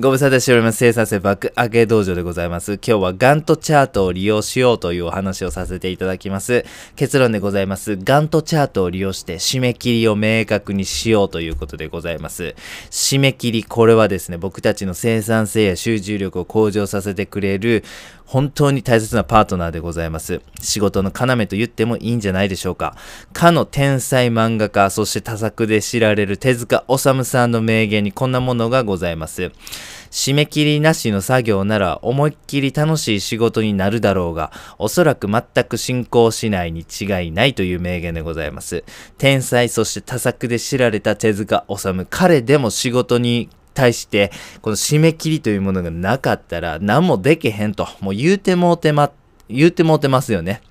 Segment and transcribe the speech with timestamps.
[0.00, 0.78] ご無沙汰しております。
[0.78, 2.74] 生産性爆上げ道場でございます。
[2.74, 6.64] 今日はガントチャートを利用しようというお話をさせていただきます。
[6.94, 7.96] 結論でございます。
[7.96, 12.54] ガントチャートを利用して締め切りを明確にしようということでございます。
[12.92, 17.82] 締め切り、これはですね、僕たちの生産性や集中力を向上させてくれる
[18.28, 20.42] 本当に大切なパートナーでございます。
[20.60, 22.94] 仕事の要と言ってもいいんじゃないでしょうか。
[23.32, 29.50] かの天才漫画家、そして多作で知られる手塚治虫さんの名言にこんなものがございます。
[30.10, 38.84] 締め切りなしの作業なら思いっきり楽しい仕事になるだろうが、おそらく全く進行しないに違いないという名言でございます。
[39.18, 49.12] 天才そして多作で知られた手塚治虫、彼でも仕事に対して、この締め切りというものがなかったら何もできへんと、もう言うてもうてま、
[49.48, 50.62] 言うてもうてますよね。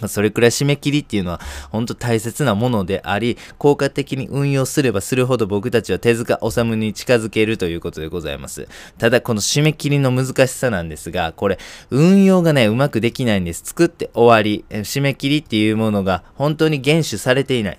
[0.00, 8.68] まそれくらい締め切りっていうのは本当大切なものであり、効果的に運用すればするほど僕たちは手塚治虫に近づけるということでございます。
[8.98, 11.58] ただこの締め切りの難しさなんですが、これ
[11.90, 13.62] 運用がね、うまくできないんです。
[13.64, 17.78] 作って終わり、締め切りっていうものが本当に厳守されていない、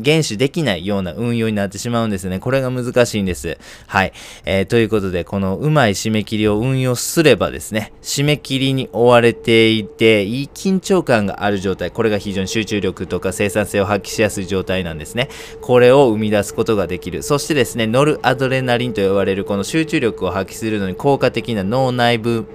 [0.00, 2.38] 厳守できないような運用になってしまうんですね。
[2.38, 3.58] これが難しいんです。
[3.86, 4.12] はい。
[4.44, 15.28] えー、ということで、このうまい締め切りを運用すればですね、締め切りに追われていて、いい緊張感があるある状態、これが非常に集中力とか生産性を発揮しやすい状態なんですね。
[15.60, 17.22] これを生み出すことができる。
[17.22, 22.46] そしてですね、ノルアドレナリンと呼ばれるこの集中力を発揮するのに効果的な脳内部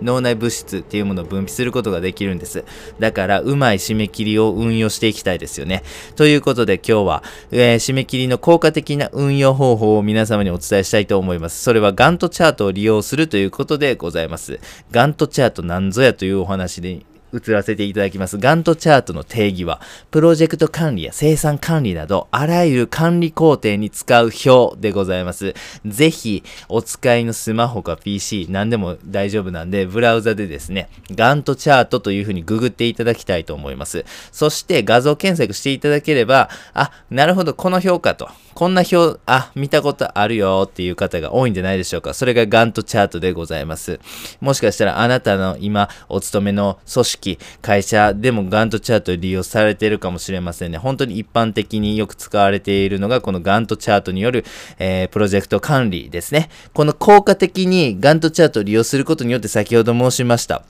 [0.00, 2.64] 脳内物質っていうものを分泌することができるんです。
[2.98, 5.82] だから、うまい締め切りを運用していきたいですよね。
[6.16, 11.62] ということで今日は、えー、締め切りの効果的な運用方法を皆様にお伝えしたいと思います。
[11.62, 14.60] それはガントチャートを利用するということでございます。
[14.90, 17.00] ガントチャートなんぞやというお話で
[17.32, 18.38] 移らせていただきます。
[18.38, 19.80] ガントチャートの定義は、
[20.10, 25.54] プロジェクト管理や生産管理など、あらゆる管理工程に使う表でございます。
[25.86, 34.04] ぜひ、お使いのスマホか PC、何でも大丈夫なんで、ブラウザでですね、ガントチャートというふうにググっていただきたいと思います。
[34.30, 42.14] そして画像検索していただければ、あ、なるほど、この評価と、こんな表、あ、見たことあるよっていう方が多いんじゃないでしょうか。
[42.14, 44.00] それがガントチャートでございます。
[44.40, 50.78] もしかしたらあなたの今お勤めの組織、き会社でもガントチャート利用されているかもしれませんね。
[50.78, 54.44] 本当に一般的によく使われているのがこのガントチャートによる、
[54.78, 56.50] えー、プロジェクト管理ですね。
[56.74, 60.62] この効果的にガントチャートを利用することによって先ほど申しました。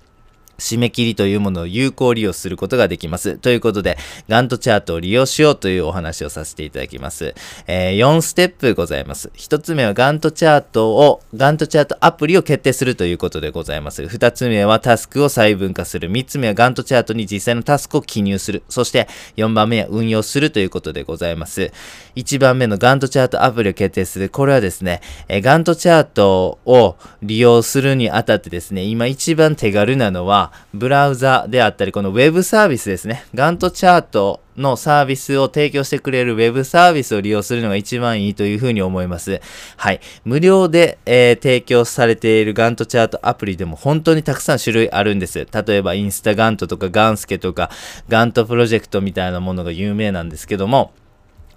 [0.62, 3.36] 締め切りというものを有効利用することができます。
[3.36, 7.34] ということで、ガントチャートを利用しようというお話をさせていただきます。
[7.66, 9.30] えー、4ステップございます。
[9.36, 14.02] 1つ目はガントチャートを、ガントチャートアプリを決定するということでございます。
[14.02, 16.10] 2つ目はタスクを細分化する。
[16.10, 18.62] 3つ目はガントチャートに実際のタスクを記入する。
[18.68, 21.72] そして4番目は運用するということでございます。
[22.16, 24.28] 1番目のガントチャートアプリを決定する。
[24.28, 33.24] これはですね、えー、ガントチャートを利用するにあたってですね、今一番手軽なのは、ブラウザであったり、このウェブサービスですね。
[33.34, 39.40] ガントチャートのサービスを提供してくれるウェブサービスを利用するのが一番いいというふうに思います。
[39.76, 40.00] はい。
[40.24, 45.46] 無料で、えー、提供されているガントチャートアプリでも本当にたくさん種類あるんです。
[45.50, 47.70] 例えばインスタガントとかガンスケとか
[48.08, 50.92] ガントプロジェクトみたいなものが有名なんですけども、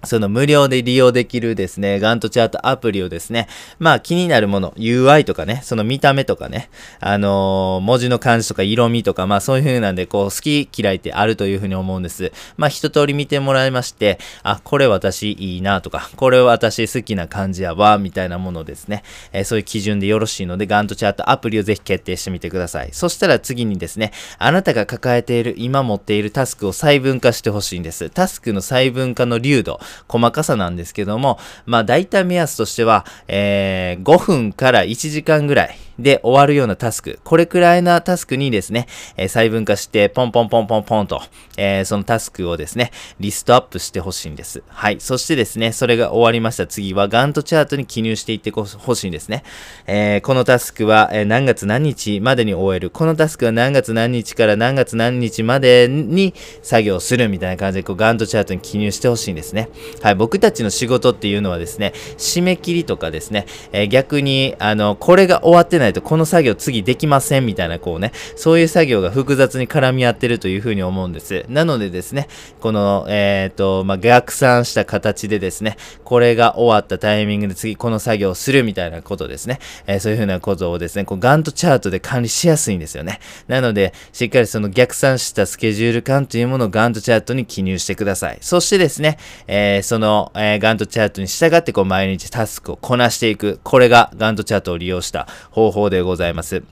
[0.06, 12.32] その無料で利用できるですね、ガントチャートアプリをですね、まあ気になるもの、UI とかね、その見た目とかね、あのー、文字の感じとか色味とか、まあそういう風なんで、こう、好き嫌いってあるという風に思うんです。
[12.56, 19.02] まあ一通り見てもらいまして、あ、これ私いいなとか、これ私好きな感じやわ、みたいなものですね、
[19.32, 22.90] えー、そういう基準でよろしいので、ガントチャートアプリをぜひ決定してみてください。
[22.92, 28.10] そしたら次にですね、あなたが抱えている、今持っているタスクを細分化してほしいんです。
[28.10, 38.86] タスクの細分化の流度、細かさなんですけども、まあ大体目安としては、えー、5分から1時間ぐらいで終わるようなタスク、これくらいなタスクにですね、
[39.16, 41.22] え、細分化して、ポンポンポンポンポンと、
[41.56, 44.62] え、そのタスクをですね、リストアップしてほしいんです。
[44.68, 44.98] はい。
[45.00, 49.42] そしてですね、それが終わりました次は、ガントチャートに記入していってほしいんですね。
[49.86, 52.90] え、このタスクは、え何月何日までに終える。
[52.90, 59.70] このタスクは何月何日から何月何日までに作業するみたいな感じで、こう、ガントチャートに記入してほしいんですね。
[60.02, 60.14] はい。
[60.14, 71.46] 僕たちの仕事っていうのはですね、締め切りとかですね、え逆に、あの、これが終わってないないとこの作業次できませんみたいなこうね、そういう作業が複雑に絡み合ってるというふうに思うんです。
[71.48, 72.28] なのでですね、
[72.60, 79.58] この、えっ、ー、と、まあ、逆算した形でですね、これが終わったタイミングで次この作業をするみたいなことですね。
[79.86, 83.20] えー、そういうふうなことをですね、こうガントチャートで管理しやすいんですよね。
[83.48, 88.38] なので、しっかりその逆算したスケジュール感というものをガントチャートに記入してください。
[88.40, 93.60] そしてですね、えー、その、え、ガントチャートに従ってこう毎日タスクをこなしていく。
[93.62, 96.62] これがガントチャートを利用した方法でございます。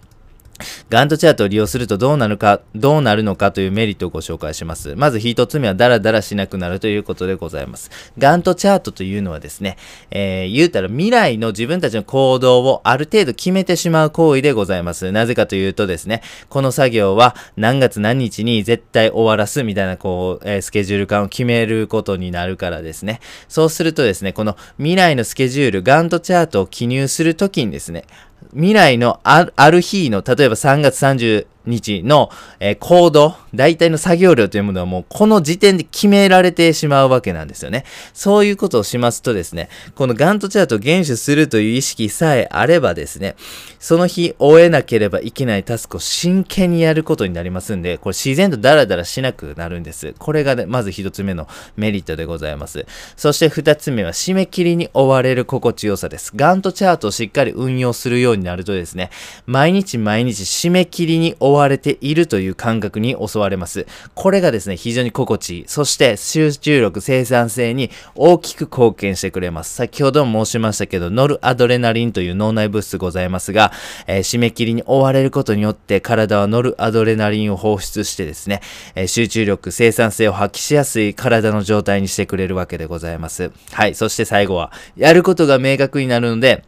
[0.89, 4.95] ガントチャートを利用するとどうなるか、どうなるのかというメリットをご紹介します。
[4.97, 7.91] まず一つ目はダラダラしなくなるということでございます。
[8.19, 9.77] ガントチャートというのはですね、
[10.11, 15.11] えー、言うたら未来の自分たちの行動をある程度決めてしまう行為でございます。
[15.11, 23.21] なぜかというとですね、この作業は何月何日に絶対終わらすみたいなこう、えー、スケジュール感を決めることになるからですね。
[23.49, 28.05] そうするとですね、この未来のスケジュール、ガントチャートを記入するときにですね、
[28.53, 32.31] 未来のある日の、例えば3月30日の、
[32.61, 37.85] えー、コード、大体の作業量というものはもうこの時点で決められてしまうわけなんですよね。
[38.13, 43.37] そういうことをしますとですね、このガントチャートを厳守するという意識さえあればですね、
[43.79, 50.15] その日終えなければいけないタスクを真剣にやることになりますんで、これ自然とダラダラしなくなるんです。
[50.19, 52.87] これが、ね、まず一つ目のメリットでございます。
[53.17, 56.33] そして二つ目は締め切りに追われる心地よさです。
[56.35, 59.11] ガントチャートをしっかり運用するようになるとですね、
[59.47, 63.87] 毎日毎日締め切りに追われるわれているという感覚に襲われます。
[64.15, 65.65] これがですね、非常に心地いい。
[65.67, 69.75] そして集中力、生産性に大きく貢献してくれます。
[69.75, 73.73] 先ほども申しましたけど、ノルアドレナリンという脳内物質ございますが、
[74.07, 78.61] えー、締め切りに追われることによって体はノルアドレナリンを放出してですね、
[78.95, 83.51] えー、集中力、生産性を発揮しやすい体の状態にしてくれるわけでございます。
[83.73, 83.95] はい。
[83.95, 86.65] そして最後は、やることが明確になるので、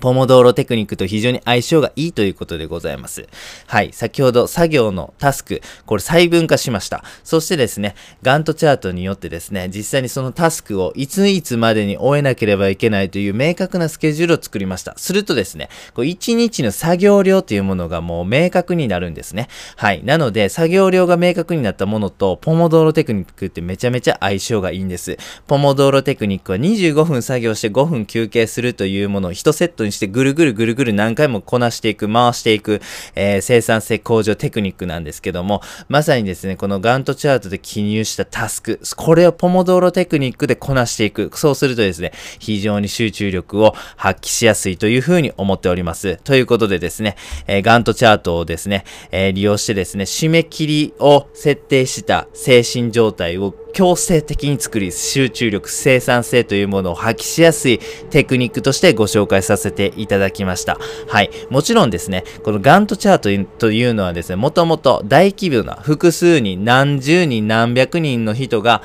[0.00, 3.28] ポモドーロテクニックと非常に相性がいいということでございます。
[3.66, 3.92] はい。
[3.92, 7.04] 先ほど作業のタスク、これ細分化しました。
[7.22, 14.94] そしてですね、ガントチャートによってですね、実際にそのタスクをいついつまでに終えなければいけないという明確なスケジュールを作りました。
[14.96, 19.48] するとですね、こう1日の作業量というものがもう明確になるんですね。
[19.76, 20.02] はい。
[20.02, 25.18] なので、作業量が明確になったものと、ポモドーロテクニックってめちゃめちゃ相性がいいんです。
[25.46, 32.80] ポモドーロテクニックは25分作業して5分休憩するというものを1セットにしてぐるぐるぐるぐる何回もこなしていく、回していく、
[33.14, 41.30] えー、生産性向上テクニックなんですけども、まさにですね、このガントチャートで記入したタスク、これをポモドーロテクニックでこなしていく。
[41.34, 46.16] そうするとですね、非常に集中力を発揮しやすいというふうに思っております。
[46.24, 47.16] ということでですね、
[47.46, 57.78] えー、ガントチャートをですね、えー、利用してですね、締め切りを設定した精神状態を強制的に作り、集中力、生産性というものを発揮しやすい
[58.10, 60.78] テクニックとしてご紹介させていただきました。
[61.08, 61.30] はい。
[61.50, 68.82] もちろんですね、このガントチャートというのはですね、もともと大規模な複数人、何十人、何百人の人が、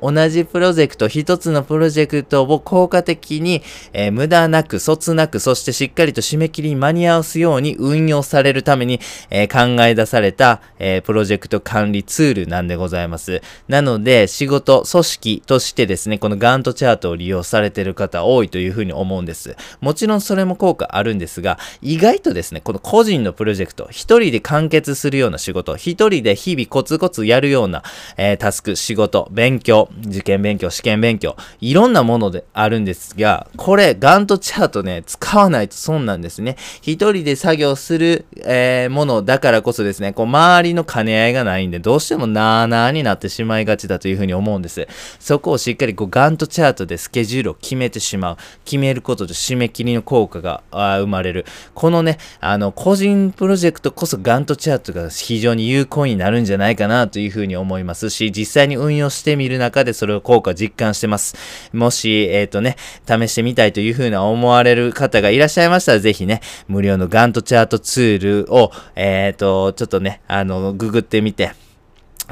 [0.00, 3.62] 同じプロジェクト、一つのプロジェクトを効果的に、
[3.92, 9.00] えー、無駄なく、そつなく、そしてしっかりと締め切りに間に合わすように運用されるために、
[9.30, 13.42] えー、考え出された、えー、プロジェクト管理ツールなんでございます。
[13.68, 19.56] なので、仕事、組織としてですね、このガントチャートを利用されている方多いというふうに思うんです。
[19.80, 27.82] もちろんそれも効果あるんですが、意外とですね、この個人のプロジェクト、一人で完結するような仕事、一人で日々コツコツやるような、
[28.16, 36.56] えー、タスク、仕事、勉強、受験勉強、試験勉強、いろんなものであるんですが、これ、ガントチャートね、使わないと損なんですね。
[36.82, 44.86] 一人で作業する、えー、ものだからこそですね、こう、周りの兼ね合いがないんで、どうしてもなーなーになってしまいがちだとというふうに思うんです。
[45.18, 48.36] そこをしっかりこうガントチャートでスケジュールを決めてしまう。
[48.64, 51.44] 決めることで締め切りの効果が生まれる。
[51.74, 61.34] このね、あの、個人プロジェクトこそガントチャートが非常に有効になるんじゃないかなというふうに思いますし、実際に運用してみる中でそれを効果実感してます。
[61.72, 62.76] もし、えっ、ー、とね、
[63.08, 71.50] 試してみたいというふうな思われる方がいらっしゃいましたら、ぜひね、無料のガントチャートツールを、えっ、ー、と、ちょっとね、あの、ググってみて、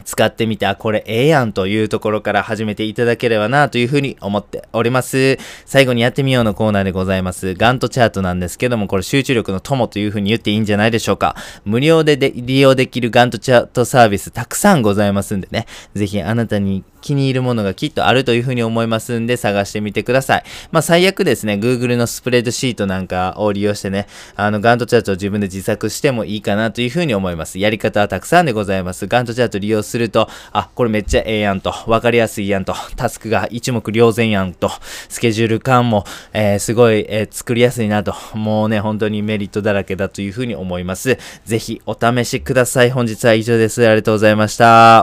[0.05, 5.39] 使ってみて、あ、これええやんというところから始めていただければなというふうに思っております。
[5.67, 7.55] 最後にやってみようのコーナーでございます。
[7.55, 11.37] ガントチャートなんですけども、これ集中力の友というふうに言っていいんじゃないでしょうか。
[11.65, 20.45] 無料でで利用できるガントチャートサービスたくさんございますんでね、ぜひあなたに気に入るものがきっとあるというふうに思いますんで探してみてください。
[20.73, 24.07] まあ最悪ですね、Google のスプレッドシートなんかを利用してね、
[24.37, 27.59] あの、ガントチャートを自分で自作してもいいかなというふうに思います。
[27.59, 29.07] やり方はたくさんでございます。
[29.07, 34.71] ガントチャート利用すると、あ、これめっちゃええやんと、わかりやすいやんと、タスクが一目瞭然やんと、
[35.11, 41.19] スケジュール感も、えー、すごい、えー、作りやすいなと、もうね、本当にメリットだらけだというふうに思います。
[41.45, 42.91] ぜひお試しください。
[42.91, 43.87] 本日は以上です。
[43.87, 45.03] ありがとうございました。